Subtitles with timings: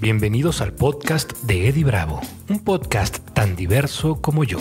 [0.00, 4.58] Bienvenidos al podcast de Eddie Bravo, un podcast tan diverso como yo.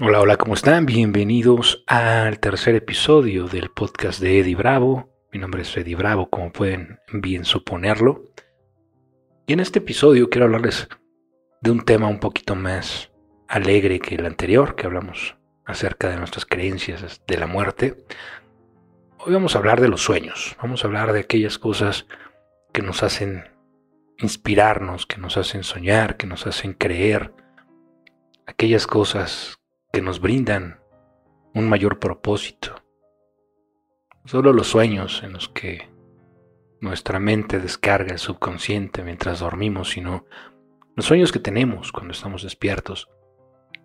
[0.00, 0.86] Hola, hola, ¿cómo están?
[0.86, 5.10] Bienvenidos al tercer episodio del podcast de Eddie Bravo.
[5.32, 8.24] Mi nombre es Eddie Bravo, como pueden bien suponerlo.
[9.46, 10.88] Y en este episodio quiero hablarles
[11.60, 13.12] de un tema un poquito más
[13.46, 15.36] alegre que el anterior, que hablamos
[15.70, 18.04] acerca de nuestras creencias de la muerte.
[19.18, 22.06] Hoy vamos a hablar de los sueños, vamos a hablar de aquellas cosas
[22.72, 23.44] que nos hacen
[24.18, 27.32] inspirarnos, que nos hacen soñar, que nos hacen creer,
[28.46, 29.58] aquellas cosas
[29.92, 30.80] que nos brindan
[31.54, 32.82] un mayor propósito.
[34.24, 35.88] Solo los sueños en los que
[36.80, 40.26] nuestra mente descarga el subconsciente mientras dormimos, sino
[40.96, 43.08] los sueños que tenemos cuando estamos despiertos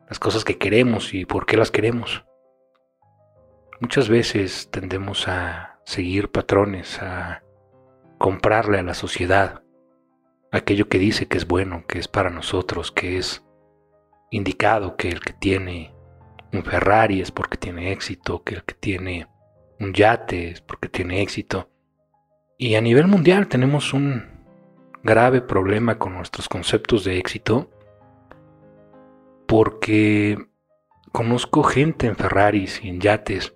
[0.08, 2.26] las cosas que queremos y por qué las queremos.
[3.80, 7.44] Muchas veces tendemos a seguir patrones, a
[8.18, 9.64] comprarle a la sociedad
[10.52, 13.44] aquello que dice que es bueno, que es para nosotros, que es
[14.32, 15.94] indicado que el que tiene
[16.54, 19.28] un Ferrari es porque tiene éxito, que el que tiene
[19.80, 21.70] un yate es porque tiene éxito.
[22.58, 24.24] Y a nivel mundial tenemos un
[25.04, 27.70] grave problema con nuestros conceptos de éxito
[29.48, 30.38] porque
[31.12, 33.56] conozco gente en Ferraris y en yates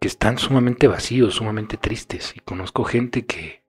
[0.00, 2.34] que están sumamente vacíos, sumamente tristes.
[2.36, 3.62] Y conozco gente que,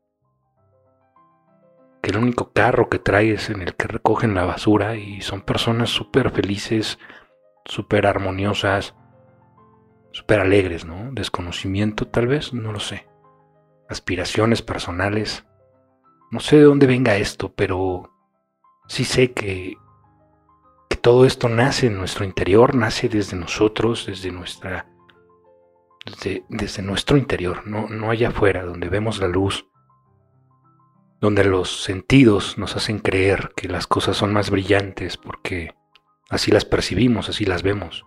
[2.02, 5.42] que el único carro que trae es en el que recogen la basura y son
[5.42, 7.00] personas súper felices,
[7.66, 8.96] súper armoniosas,
[10.12, 11.12] súper alegres, ¿no?
[11.12, 13.08] Desconocimiento tal vez, no lo sé.
[13.90, 15.46] Aspiraciones personales.
[16.32, 18.12] No sé de dónde venga esto, pero
[18.88, 19.78] sí sé que
[20.96, 24.88] todo esto nace en nuestro interior, nace desde nosotros, desde nuestra
[26.50, 29.68] desde, nuestro interior, no, no allá afuera, donde vemos la luz,
[31.20, 35.76] donde los sentidos nos hacen creer que las cosas son más brillantes porque
[36.30, 38.06] así las percibimos, así las vemos.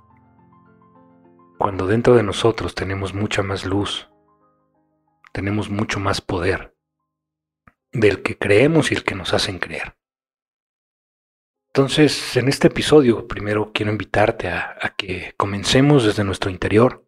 [1.58, 4.08] Cuando dentro de nosotros tenemos mucha más luz,
[5.32, 6.74] tenemos mucho más poder
[7.92, 9.99] del que creemos y el que nos hacen creer.
[11.72, 17.06] Entonces, en este episodio, primero quiero invitarte a, que comencemos desde nuestro interior,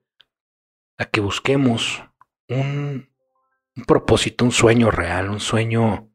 [0.99, 2.05] a que busquemos
[2.49, 3.11] un,
[3.77, 6.13] un propósito, un sueño real, un sueño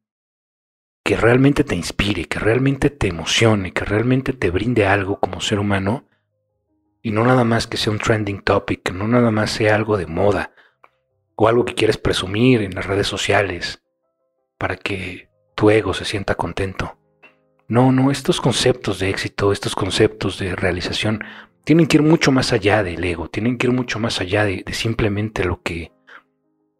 [1.03, 5.59] que realmente te inspire, que realmente te emocione, que realmente te brinde algo como ser
[5.59, 6.07] humano
[7.01, 10.07] y no nada más que sea un trending topic, no nada más sea algo de
[10.07, 10.53] moda
[11.35, 13.83] o algo que quieres presumir en las redes sociales
[14.57, 16.96] para que tu ego se sienta contento.
[17.69, 21.23] No, no, estos conceptos de éxito, estos conceptos de realización,
[21.65, 24.63] tienen que ir mucho más allá del ego, tienen que ir mucho más allá de,
[24.71, 25.91] simplemente lo que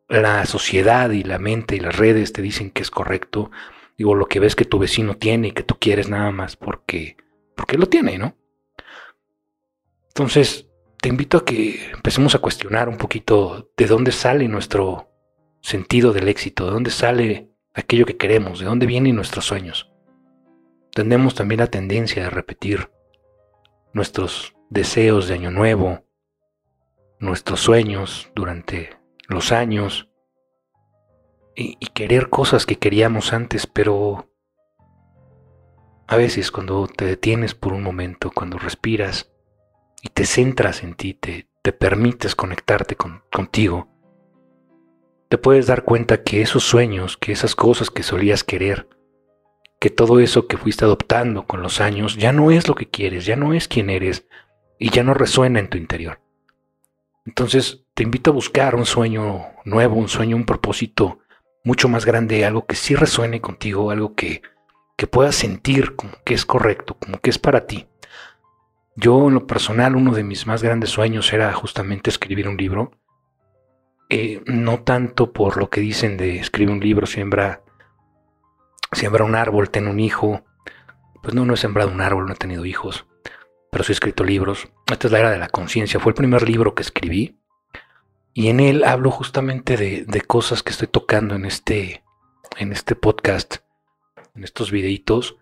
[0.07, 3.51] la sociedad y la mente y las redes te dicen que es correcto,
[3.97, 7.17] digo, lo que ves que tu vecino tiene y que tú quieres nada más porque,
[7.57, 8.37] porque lo tiene, ¿no?
[10.07, 10.69] Entonces,
[11.01, 15.11] te invito a que empecemos a cuestionar un poquito de dónde sale nuestro
[15.59, 19.91] sentido del éxito, de dónde sale aquello que queremos, de dónde vienen nuestros sueños.
[20.97, 22.89] Tenemos también la tendencia de repetir
[23.93, 26.03] nuestros deseos de año nuevo,
[27.19, 28.97] nuestros sueños durante
[29.27, 30.09] los años
[31.55, 34.31] y, querer cosas que queríamos antes, pero
[36.07, 39.31] a veces cuando te detienes por un momento, cuando respiras
[40.01, 43.87] y te centras en ti, te, te permites conectarte con, contigo,
[45.29, 48.87] te puedes dar cuenta que esos sueños, que esas cosas que solías querer,
[49.79, 53.25] que todo eso que fuiste adoptando con los años ya no es lo que quieres,
[53.25, 54.27] ya no es quien eres
[54.79, 56.19] y ya no resuena en tu interior.
[57.25, 61.19] Entonces te invito a buscar un sueño nuevo, un sueño, un propósito
[61.63, 64.41] mucho más grande, algo que sí resuene contigo, algo que,
[64.95, 67.87] que puedas sentir como que es correcto, como que es para ti.
[68.95, 72.93] Yo en lo personal, uno de mis más grandes sueños era justamente escribir un libro.
[74.09, 77.61] Eh, no tanto por lo que dicen de escribir un libro, siembra
[78.91, 80.43] siembra un árbol, ten un hijo.
[81.21, 83.05] Pues no, no he sembrado un árbol, no he tenido hijos,
[83.71, 84.69] pero sí he escrito libros.
[84.89, 87.39] Esta es la era de la conciencia, fue el primer libro que escribí.
[88.33, 92.03] Y en él hablo justamente de, cosas que estoy tocando en este,
[92.57, 93.57] en este podcast,
[94.35, 95.37] en estos videitos.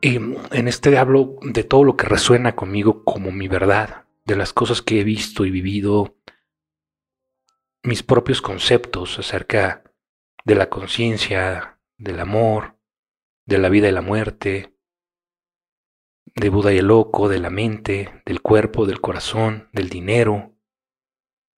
[0.00, 4.52] Y en este hablo de todo lo que resuena conmigo como mi verdad, de las
[4.52, 6.14] cosas que he visto y vivido,
[7.82, 9.82] mis propios conceptos acerca
[10.44, 12.78] de la conciencia, del amor,
[13.44, 14.74] de la vida y la muerte,
[16.34, 20.54] de Buda y el loco, de la mente, del cuerpo, del corazón, del dinero,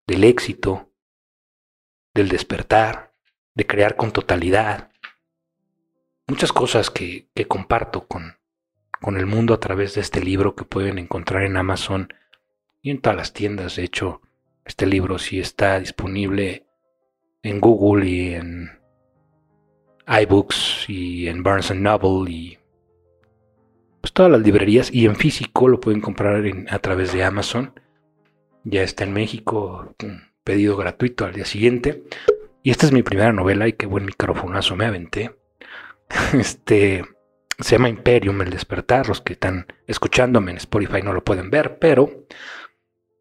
[0.06, 0.92] del éxito,
[2.14, 3.14] del despertar,
[3.54, 4.92] de crear con totalidad.
[6.28, 8.38] Muchas cosas que, que comparto con,
[9.00, 12.12] con el mundo a través de este libro que pueden encontrar en Amazon
[12.82, 13.76] y en todas las tiendas.
[13.76, 14.22] De hecho,
[14.64, 16.66] este libro sí está disponible
[17.42, 18.77] en Google y en
[20.08, 22.58] iBooks y en Barnes Noble y
[24.00, 27.72] pues todas las librerías y en físico lo pueden comprar a través de Amazon.
[28.64, 29.94] Ya está en México,
[30.44, 32.04] pedido gratuito al día siguiente.
[32.62, 35.36] Y esta es mi primera novela y qué buen microfonazo me aventé.
[36.32, 37.04] Este
[37.58, 39.08] se llama Imperium, el despertar.
[39.08, 42.26] Los que están escuchándome en Spotify no lo pueden ver, pero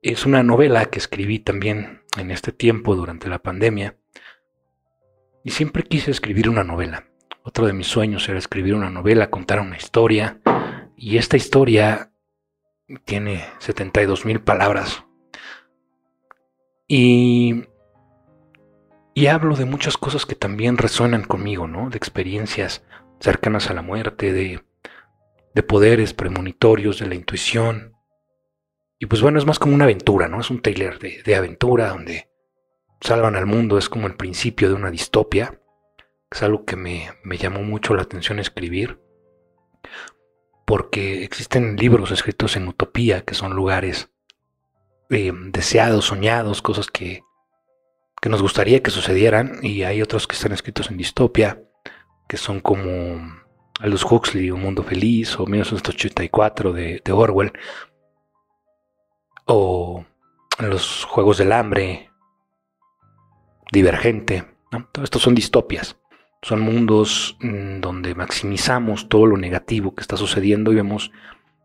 [0.01, 3.97] es una novela que escribí también en este tiempo durante la pandemia.
[5.47, 7.05] Y siempre quise escribir una novela.
[7.41, 10.41] Otro de mis sueños era escribir una novela, contar una historia.
[10.97, 12.11] Y esta historia
[13.05, 15.05] tiene 72 mil palabras.
[16.85, 17.63] Y,
[19.13, 21.89] y hablo de muchas cosas que también resuenan conmigo, ¿no?
[21.89, 22.83] De experiencias
[23.21, 24.65] cercanas a la muerte, de,
[25.55, 27.95] de poderes premonitorios, de la intuición.
[28.99, 30.41] Y pues bueno, es más como una aventura, ¿no?
[30.41, 32.27] Es un trailer de, de aventura donde
[33.01, 35.59] salvan al mundo, es como el principio de una distopia.
[36.29, 38.99] Es algo que me, me llamó mucho la atención escribir,
[40.65, 44.09] porque existen libros escritos en utopía, que son lugares
[45.09, 47.23] eh, deseados, soñados, cosas que,
[48.21, 51.63] que nos gustaría que sucedieran, y hay otros que están escritos en distopia,
[52.27, 53.41] que son como
[53.79, 57.53] Aldous Huxley, Un Mundo Feliz, o 1984 de, de Orwell,
[59.45, 60.05] o
[60.59, 62.11] Los Juegos del Hambre,
[63.71, 64.45] Divergente.
[64.91, 65.97] Todo esto son distopias.
[66.41, 71.11] Son mundos mm, donde maximizamos todo lo negativo que está sucediendo y vemos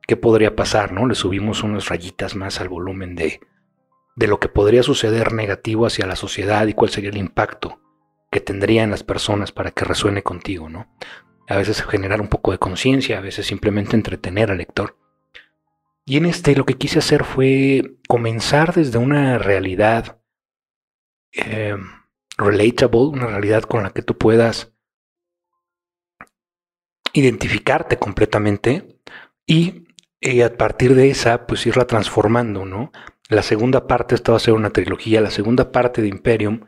[0.07, 1.07] qué podría pasar, ¿no?
[1.07, 3.41] Le subimos unas rayitas más al volumen de,
[4.17, 7.81] de lo que podría suceder negativo hacia la sociedad y cuál sería el impacto
[8.31, 10.89] que tendría en las personas para que resuene contigo, ¿no?
[11.49, 14.97] A veces generar un poco de conciencia, a veces simplemente entretener al lector.
[16.07, 20.22] Y en este lo que quise hacer fue comenzar desde una realidad
[21.33, 21.77] eh,
[22.37, 24.73] relatable, una realidad con la que tú puedas
[27.13, 28.99] identificarte completamente
[29.47, 29.87] y
[30.21, 32.93] eh, a partir de esa, pues irla transformando, ¿no?
[33.29, 36.67] La segunda parte, esta va a ser una trilogía, la segunda parte de Imperium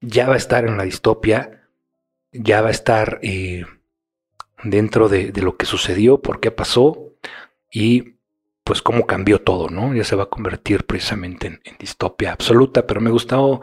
[0.00, 1.68] ya va a estar en la distopia,
[2.32, 3.64] ya va a estar eh,
[4.64, 7.14] dentro de, lo que sucedió, por qué pasó
[7.70, 8.16] y
[8.64, 9.94] pues cómo cambió todo, ¿no?
[9.94, 13.62] Ya se va a convertir precisamente en, distopia absoluta, pero me gustó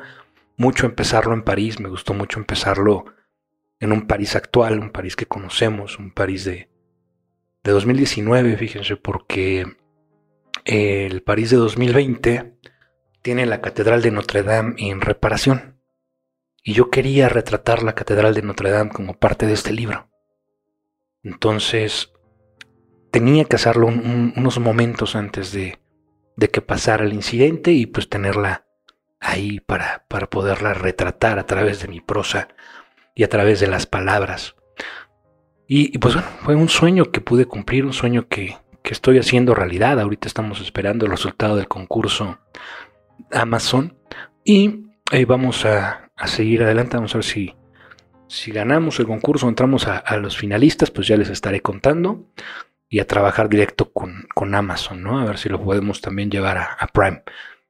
[0.59, 3.05] mucho empezarlo en París, me gustó mucho empezarlo
[3.79, 6.69] en un París actual, un París que conocemos, un París de,
[7.63, 9.65] de 2019, fíjense, porque
[10.65, 12.59] el París de 2020
[13.21, 15.79] tiene la Catedral de Notre Dame en reparación.
[16.61, 20.09] Y yo quería retratar la Catedral de Notre Dame como parte de este libro.
[21.23, 22.11] Entonces,
[23.11, 25.79] tenía que hacerlo unos momentos antes de,
[26.35, 28.68] de, que pasara el incidente y pues tenerla
[29.19, 32.49] ahí para, para poderla retratar a través de mi prosa
[33.15, 34.55] y a través de las palabras.
[35.67, 39.53] Y, pues bueno, fue un sueño que pude cumplir, un sueño que, que estoy haciendo
[39.53, 39.99] realidad.
[39.99, 42.39] Ahorita estamos esperando el resultado del concurso
[43.31, 43.95] Amazon
[44.43, 46.97] y eh, vamos a, a seguir adelante.
[46.97, 47.53] Vamos a ver si,
[48.29, 52.31] si ganamos el concurso, entramos a, los finalistas, pues ya les estaré contando.
[52.87, 55.19] Y a trabajar directo con, con Amazon, ¿no?
[55.19, 57.21] A ver si lo podemos también llevar a, Prime.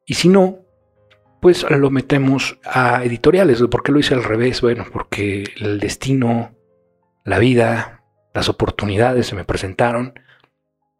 [0.06, 0.60] Y si no,
[1.42, 3.62] pues lo metemos a editoriales.
[3.64, 4.62] ¿Por qué lo hice al revés?
[4.62, 6.56] Bueno, porque el destino,
[7.24, 8.04] la vida,
[8.34, 10.14] las oportunidades se me presentaron.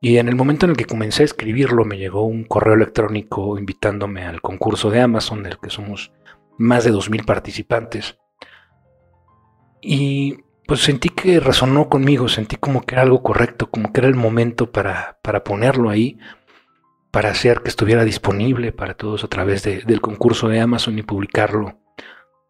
[0.02, 3.58] Y en el momento en el que comencé a escribirlo, me llegó un correo electrónico
[3.58, 6.14] invitándome al concurso de Amazon, del que somos
[6.58, 8.18] más de 2.000 participantes.
[9.82, 14.08] Y pues sentí que resonó conmigo, sentí como que era algo correcto, como que era
[14.08, 16.18] el momento para, para ponerlo ahí,
[17.12, 21.80] para hacer que estuviera disponible para todos a través del concurso de Amazon y publicarlo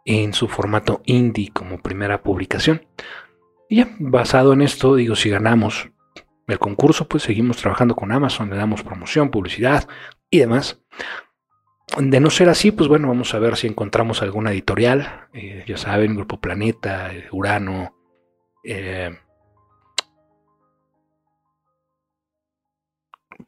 [0.05, 2.85] en su formato indie como primera publicación.
[3.69, 5.89] Y ya, basado en esto, digo, si ganamos
[6.47, 9.87] el concurso, pues seguimos trabajando con Amazon, le damos promoción, publicidad
[10.29, 10.81] y demás.
[11.97, 15.27] De no ser así, pues bueno, vamos a ver si encontramos alguna editorial.
[15.33, 17.95] Eh, ya saben, Grupo Planeta, Urano.
[18.63, 19.15] Eh,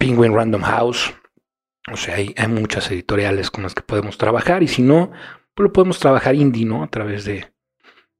[0.01, 1.13] Penguin Random House.
[1.91, 4.63] O sea, hay, muchas editoriales con las que podemos trabajar.
[4.63, 5.11] Y si no,
[5.53, 6.81] pues lo podemos trabajar indie, ¿no?
[6.81, 7.53] A través de,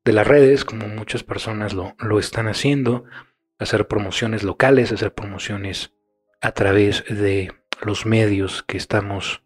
[0.06, 3.06] de las redes, como muchas personas lo, lo están haciendo.
[3.58, 5.92] Hacer promociones locales, hacer promociones
[6.40, 9.42] a través de los medios que estamos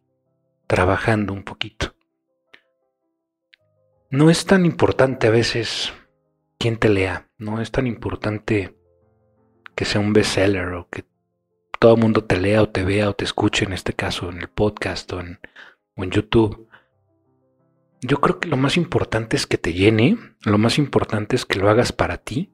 [0.68, 1.96] trabajando un poquito.
[4.10, 5.94] No es tan importante a veces
[6.60, 8.76] quién te lea, no es tan importante
[9.74, 11.06] que sea un bestseller o que
[11.80, 14.40] todo el mundo te lea o te vea o te escuche, en este caso en
[14.40, 15.40] el podcast o en,
[15.98, 16.68] YouTube.
[18.02, 21.58] Yo creo que lo más importante es que te llene, lo más importante es que
[21.58, 22.54] lo hagas para ti,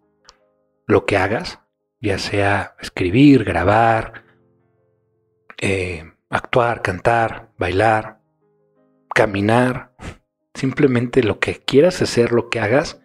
[0.88, 1.60] lo que hagas,
[2.00, 4.26] ya sea escribir, grabar,
[5.60, 8.22] eh, actuar, cantar, bailar,
[9.14, 9.94] caminar,
[10.54, 13.02] simplemente lo que quieras hacer, lo que hagas,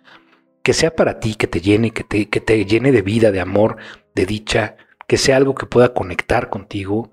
[0.63, 3.41] que sea para ti, que te llene, que te, que te llene de vida, de
[3.41, 3.77] amor,
[4.15, 4.77] de dicha,
[5.07, 7.11] que sea algo que pueda conectar contigo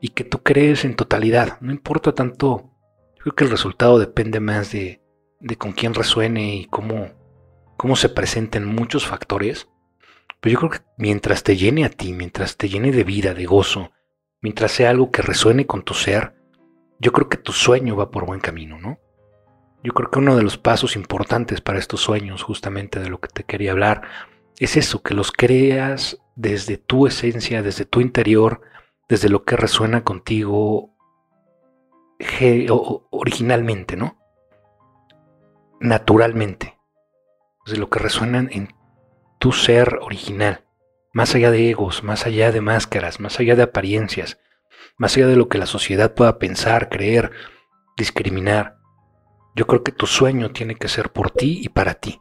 [0.00, 1.58] y que tú crees en totalidad.
[1.60, 2.70] No importa tanto,
[3.16, 5.02] yo creo que el resultado depende más de,
[5.40, 7.10] de con quién resuene y cómo,
[7.76, 9.68] cómo se presenten muchos factores.
[10.40, 13.44] Pero yo creo que mientras te llene a ti, mientras te llene de vida, de
[13.46, 13.92] gozo,
[14.40, 16.34] mientras sea algo que resuene con tu ser,
[16.98, 18.98] yo creo que tu sueño va por buen camino, ¿no?
[19.82, 23.28] Yo creo que uno de los pasos importantes para estos sueños, justamente de lo que
[23.28, 24.02] te quería hablar,
[24.58, 28.62] es eso, que los creas desde tu esencia, desde tu interior,
[29.10, 30.96] desde lo que resuena contigo
[33.10, 34.18] originalmente, ¿no?
[35.80, 36.78] Naturalmente.
[37.66, 38.74] Desde lo que resuena en
[39.38, 40.64] tu ser original.
[41.12, 44.38] Más allá de egos, más allá de máscaras, más allá de apariencias,
[44.96, 47.32] más allá de lo que la sociedad pueda pensar, creer,
[47.98, 48.78] discriminar.
[49.54, 52.18] Yo creo que tu sueño tiene que ser por ti y para ti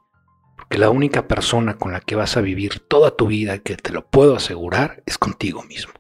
[0.70, 3.92] que la única persona con la que vas a vivir toda tu vida, que te
[3.92, 5.94] lo puedo asegurar, es contigo mismo.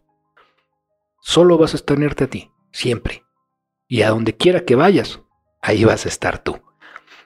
[1.22, 3.24] Solo vas a tenerte a ti, siempre.
[3.88, 5.22] Y a donde quiera que vayas,
[5.62, 6.62] ahí vas a estar tú.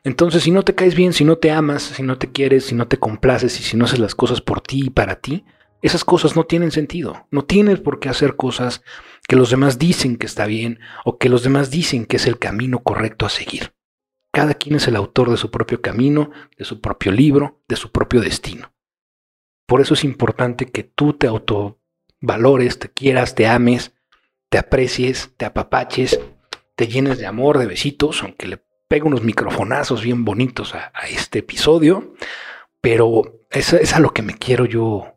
[0.06, 2.76] Entonces, si no te caes bien, si no te amas, si no te quieres, si
[2.76, 5.46] no te complaces y si no haces las cosas por ti y para ti,
[5.82, 7.28] esas cosas no tienen sentido.
[7.30, 8.84] No tienes por qué hacer cosas
[9.28, 12.40] que los demás dicen que está bien o que los demás dicen que es el
[12.40, 13.73] camino correcto a seguir.
[14.34, 17.92] Cada quien es el autor de su propio camino, de su propio libro, de su
[17.92, 18.74] propio destino.
[19.68, 23.94] Por eso es importante que tú te autovalores, te quieras, te ames,
[24.50, 26.20] te aprecies, te apapaches,
[26.76, 31.40] te llenes de amor, de besitos, aunque le pego unos microfonazos bien bonitos a, este
[31.40, 32.16] episodio,
[32.82, 35.14] pero es, es, a lo que me quiero yo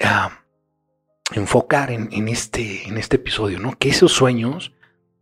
[0.00, 0.42] ah,
[1.34, 3.78] enfocar en, en, este, en este episodio, ¿no?
[3.78, 4.72] Que esos sueños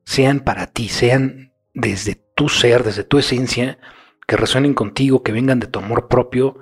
[0.05, 3.81] sean para ti, sean desde tu ser, desde tu esencia,
[4.25, 6.57] que resuenen contigo, que vengan de tu amor propio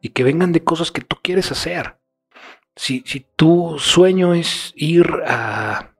[0.00, 1.98] y que vengan de cosas que tú quieres hacer.
[2.74, 5.92] Si, si tu sueño es ir a,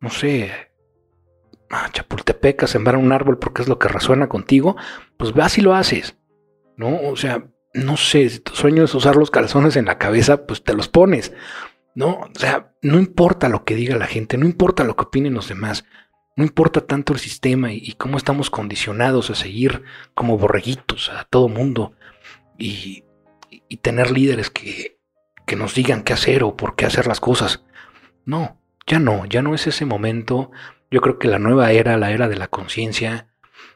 [0.00, 0.50] no sé,
[1.70, 4.76] a Chapultepec a sembrar un árbol porque es lo que resuena contigo,
[5.16, 6.16] pues vas y lo haces.
[6.76, 7.02] ¿No?
[7.02, 10.64] O sea, no sé, si tu sueño es usar los calzones en la cabeza, pues
[10.64, 11.32] te los pones.
[11.94, 12.14] ¿No?
[12.14, 15.48] O sea, no importa lo que diga la gente, no importa lo que opinen los
[15.48, 15.84] demás.
[16.36, 19.82] No importa tanto el sistema y, cómo estamos condicionados a seguir
[20.14, 21.94] como borreguitos a todo mundo
[22.58, 23.04] y,
[23.80, 24.98] tener líderes que,
[25.46, 27.64] que nos digan qué hacer o por qué hacer las cosas.
[28.24, 30.50] No, ya no, ya no es ese momento.
[30.90, 33.28] Yo creo que la nueva era, la era de la conciencia,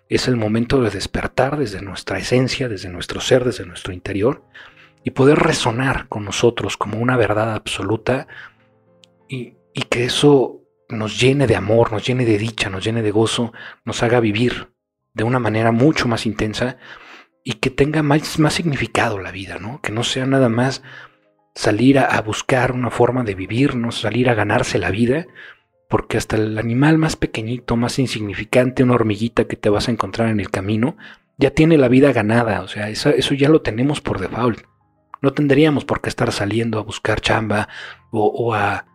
[0.09, 4.45] es el momento de despertar desde nuestra esencia, desde nuestro ser, desde nuestro interior
[5.05, 8.27] y poder resonar con nosotros como una verdad absoluta
[9.29, 10.60] y, y que eso
[10.91, 13.53] nos llene de amor, nos llene de dicha, nos llene de gozo,
[13.85, 14.73] nos haga vivir
[15.15, 16.79] de una manera mucho más intensa
[17.45, 19.81] y que tenga más, más significado la vida, ¿no?
[19.81, 20.83] Que no sea nada más
[21.55, 25.27] salir a, buscar una forma de vivir, no salir a ganarse la vida,
[25.89, 30.29] porque hasta el animal más pequeñito, más insignificante, una hormiguita que te vas a encontrar
[30.29, 30.97] en el camino,
[31.39, 34.61] ya tiene la vida ganada, o sea, eso, ya lo tenemos por default.
[35.23, 37.69] No tendríamos por qué estar saliendo a buscar chamba
[38.11, 38.87] o, a,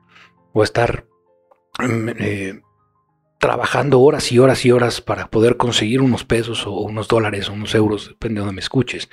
[0.53, 1.05] o a estar
[1.79, 2.62] eh,
[3.39, 7.53] trabajando horas y horas y horas para poder conseguir unos pesos o unos dólares o
[7.53, 9.10] unos euros, depende de donde me escuches,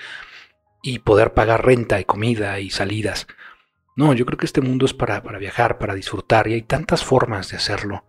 [0.83, 3.26] y poder pagar renta y comida y salidas.
[3.95, 7.04] No, yo creo que este mundo es para, para viajar, para disfrutar, y hay tantas
[7.04, 8.04] formas de hacerlo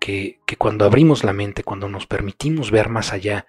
[0.00, 3.46] que, que, cuando abrimos la mente, cuando nos permitimos ver más allá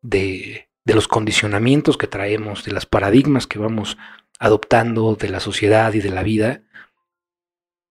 [0.00, 3.98] de, de los condicionamientos que traemos, de las paradigmas que vamos
[4.38, 6.62] adoptando de la sociedad y de la vida,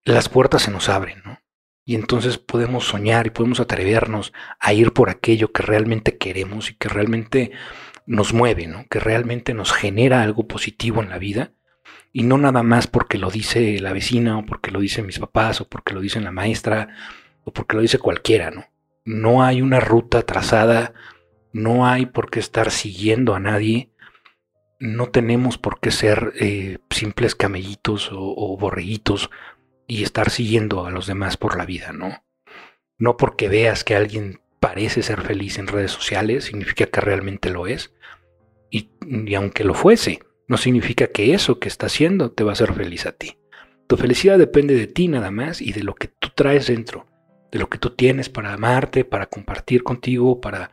[0.03, 1.39] las puertas se nos abren, ¿no?
[1.89, 6.75] Y entonces podemos soñar y podemos atrevernos a ir por aquello que realmente queremos y
[6.75, 7.49] que realmente
[8.05, 8.85] nos mueve, ¿no?
[8.91, 11.51] que realmente nos genera algo positivo en la vida
[12.13, 15.61] y no nada más porque lo dice la vecina o porque lo dicen mis papás
[15.61, 16.89] o porque lo dice la maestra
[17.43, 18.65] o porque lo dice cualquiera, ¿no?
[19.03, 20.93] No hay una ruta trazada,
[21.53, 23.89] no hay por qué estar siguiendo a nadie,
[24.79, 29.31] no tenemos por qué ser eh, simples camellitos o borreguitos
[29.89, 32.23] y estar siguiendo a los demás por la vida, ¿no?
[32.99, 37.65] No porque veas que alguien parece ser feliz en redes sociales, significa que realmente lo
[37.65, 37.91] es.
[38.69, 42.53] Y, y, aunque lo fuese, no significa que eso que está haciendo te va a
[42.53, 43.39] hacer feliz a ti.
[43.87, 47.07] Tu felicidad depende de ti nada más y de lo que tú traes dentro,
[47.51, 50.71] de lo que tú tienes para amarte, para compartir contigo, para,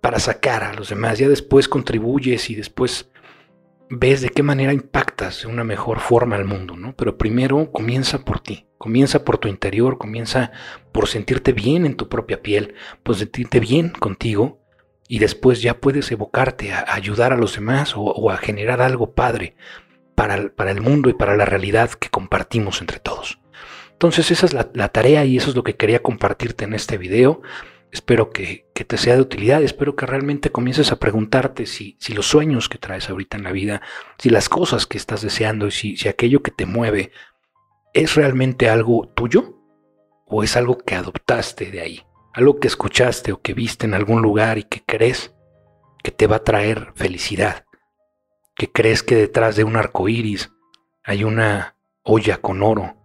[0.00, 1.18] para sacar a los demás.
[1.18, 3.10] Ya después contribuyes y después
[3.88, 4.72] ves de qué manera
[5.46, 6.94] una mejor forma al mundo, ¿no?
[6.96, 10.52] Pero primero comienza por ti, comienza por tu interior, comienza
[10.92, 14.60] por sentirte bien en tu propia piel, por sentirte bien contigo
[15.08, 19.56] y después ya puedes evocarte a, ayudar a los demás o, a generar algo padre
[20.14, 23.40] para, para, el mundo y para la realidad que compartimos entre todos.
[23.92, 27.42] Entonces esa es la tarea y eso es lo que quería compartirte en este video.
[27.92, 32.26] Espero que, te sea de utilidad, espero que realmente comiences a preguntarte si, si, los
[32.26, 33.82] sueños que traes ahorita en la vida,
[34.18, 37.12] si las cosas que estás deseando y si, si aquello que te mueve
[37.92, 39.58] es realmente algo tuyo
[40.26, 44.22] o es algo que adoptaste de ahí, algo que escuchaste o que viste en algún
[44.22, 45.34] lugar y que crees
[46.02, 47.66] que te va a traer felicidad,
[48.56, 50.50] que crees que detrás de un arco iris
[51.04, 52.96] hay una olla con oro,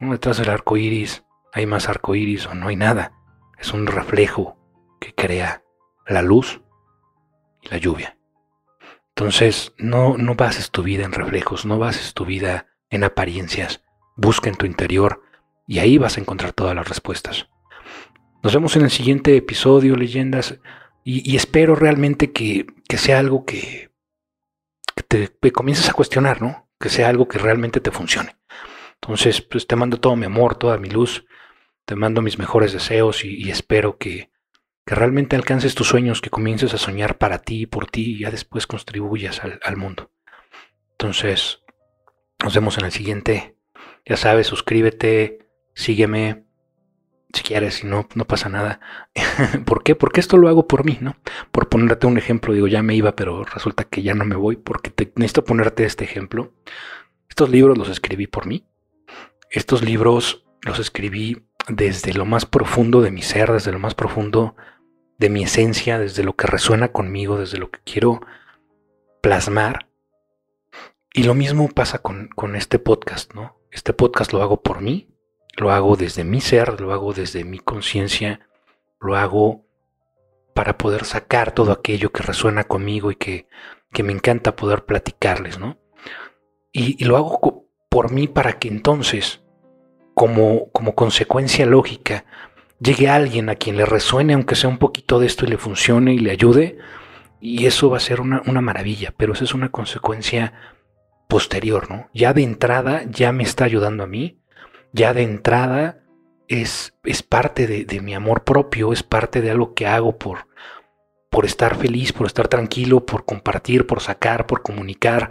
[0.00, 3.19] detrás del arco iris hay más arco iris o no hay nada
[3.60, 4.56] es un reflejo
[5.00, 5.62] que crea
[6.06, 6.60] la luz
[7.62, 8.18] y la lluvia.
[9.10, 13.84] Entonces, no, no bases tu vida en reflejos, no bases tu vida en apariencias.
[14.16, 15.22] Busca en tu interior
[15.66, 17.48] y ahí vas a encontrar todas las respuestas.
[18.42, 20.58] Nos vemos en el siguiente episodio, leyendas,
[21.04, 23.90] y, espero realmente que, sea algo que,
[25.08, 26.68] te comiences a cuestionar, ¿no?
[26.78, 28.36] Que sea algo que realmente te funcione.
[28.94, 31.24] Entonces, pues te mando todo mi amor, toda mi luz
[31.90, 34.30] te mando mis mejores deseos y, espero que,
[34.86, 38.68] realmente alcances tus sueños, que comiences a soñar para ti por ti y ya después
[38.68, 40.12] contribuyas al, mundo.
[40.92, 41.64] Entonces,
[42.44, 43.56] nos vemos en el siguiente.
[44.06, 46.44] Ya sabes, suscríbete, sígueme
[47.32, 48.78] si quieres, si no, no pasa nada.
[49.66, 49.96] ¿Por qué?
[49.96, 51.16] Porque esto lo hago por mí, ¿no?
[51.50, 54.54] Por ponerte un ejemplo, digo, ya me iba, pero resulta que ya no me voy
[54.54, 56.54] porque necesito ponerte este ejemplo.
[57.28, 58.64] Estos libros los escribí por mí.
[59.50, 64.56] Estos libros los escribí desde lo más profundo de mi ser, desde lo más profundo
[65.18, 68.20] de mi esencia, desde lo que resuena conmigo, desde lo que quiero
[69.20, 69.88] plasmar.
[71.12, 73.60] Y lo mismo pasa con, con este podcast, ¿no?
[73.70, 75.08] Este podcast lo hago por mí,
[75.56, 78.48] lo hago desde mi ser, lo hago desde mi conciencia,
[79.00, 79.66] lo hago
[80.54, 83.46] para poder sacar todo aquello que resuena conmigo y que,
[83.92, 85.78] que me encanta poder platicarles, ¿no?
[86.72, 89.42] Y, y, lo hago por mí para que entonces
[90.20, 92.26] como, como consecuencia lógica
[92.78, 96.12] llegue alguien a quien le resuene, aunque sea un poquito de esto y le funcione
[96.12, 96.76] y le ayude,
[97.40, 100.52] y eso va a ser una, maravilla, pero esa es una consecuencia
[101.26, 102.10] posterior, ¿no?
[102.12, 104.42] Ya de entrada ya me está ayudando a mí,
[104.92, 106.02] ya de entrada
[106.48, 110.48] es, es parte de, de, mi amor propio, es parte de algo que hago por,
[111.30, 115.30] por estar feliz, por estar tranquilo, por compartir, por sacar, por comunicar,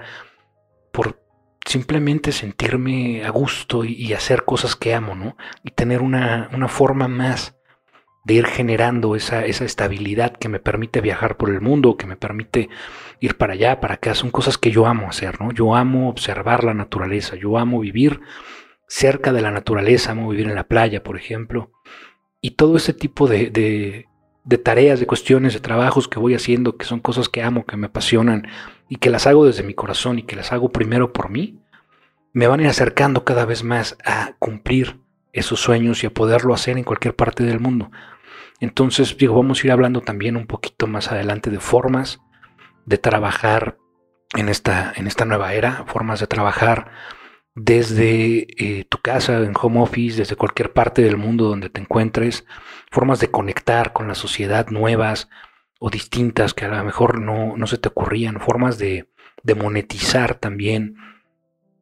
[0.91, 1.21] por,
[1.69, 5.38] simplemente sentirme a gusto y, hacer cosas que amo, ¿no?
[5.63, 7.55] Y tener una, forma más
[8.25, 12.15] de ir generando esa, esa, estabilidad que me permite viajar por el mundo, que me
[12.15, 12.69] permite
[13.19, 14.15] ir para allá, para acá.
[14.15, 15.51] Son cosas que yo amo hacer, ¿no?
[15.51, 18.19] Yo amo observar la naturaleza, yo amo vivir
[18.88, 21.71] cerca de la naturaleza, amo vivir en la playa, por ejemplo.
[22.41, 24.08] Y todo ese tipo de, de,
[24.43, 27.77] de tareas, de cuestiones, de trabajos que voy haciendo, que son cosas que amo, que
[27.77, 28.47] me apasionan
[28.89, 31.60] y que las hago desde mi corazón y que las hago primero por mí,
[32.34, 34.99] me van a ir acercando cada vez más a cumplir
[35.32, 37.91] esos sueños y a poderlo hacer en cualquier parte del mundo.
[38.60, 42.19] Entonces, digo, vamos a ir hablando también un poquito más adelante de formas
[42.86, 43.78] de trabajar
[44.36, 46.91] en esta, en esta nueva era, formas de trabajar
[47.56, 52.45] desde eh, tu casa, en home office, desde cualquier parte del mundo donde te encuentres,
[52.91, 55.30] formas de conectar con la sociedad nuevas
[55.79, 59.07] o distintas que a lo mejor no, no se te ocurrían, formas de,
[59.55, 60.97] monetizar también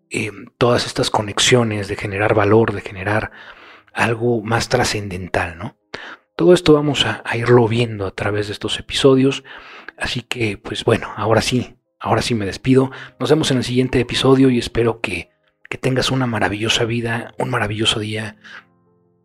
[0.10, 3.32] eh, todas estas conexiones, de generar valor, de generar
[3.94, 5.78] algo más trascendental, ¿no?
[6.36, 9.44] Todo esto vamos a, a, irlo viendo a través de estos episodios,
[9.98, 14.00] así que pues bueno, ahora sí, ahora sí me despido, nos vemos en el siguiente
[14.00, 15.32] episodio y espero que
[15.70, 18.38] que tengas una maravillosa vida, un maravilloso día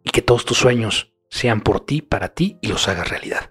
[0.03, 3.51] y que todos tus sueños sean por ti, para ti y los hagas realidad.